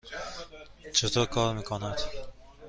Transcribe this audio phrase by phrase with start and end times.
[0.93, 1.99] چطور کار می کند؟